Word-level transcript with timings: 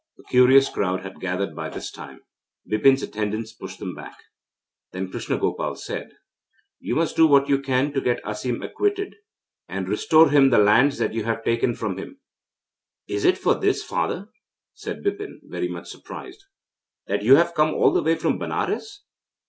A 0.17 0.23
curious 0.31 0.67
crowd 0.67 1.01
had 1.03 1.21
gathered 1.21 1.55
by 1.55 1.69
this 1.69 1.91
time. 1.91 2.23
Bipin's 2.65 3.03
attendants 3.03 3.53
pushed 3.53 3.77
them 3.77 3.93
back. 3.93 4.15
Then 4.93 5.11
Krishna 5.11 5.37
Gopal 5.37 5.75
said: 5.75 6.13
'You 6.79 6.95
must 6.95 7.15
do 7.15 7.27
what 7.27 7.47
you 7.47 7.59
can 7.59 7.93
to 7.93 8.01
get 8.01 8.23
Asim 8.23 8.63
acquitted, 8.65 9.17
and 9.67 9.87
restore 9.87 10.31
him 10.31 10.49
the 10.49 10.57
lands 10.57 10.97
that 10.97 11.13
you 11.13 11.23
have 11.25 11.43
taken 11.43 11.69
away 11.69 11.77
from 11.77 11.97
him.' 11.99 12.19
'Is 13.07 13.25
it 13.25 13.37
for 13.37 13.53
this, 13.53 13.83
father,' 13.83 14.29
said 14.73 15.03
Bipin, 15.03 15.39
very 15.43 15.67
much 15.67 15.89
surprised, 15.91 16.45
'that 17.05 17.21
you 17.21 17.35
have 17.35 17.53
come 17.53 17.75
all 17.75 17.91
the 17.91 18.01
way 18.01 18.15
from 18.15 18.39
Benares? 18.39 19.03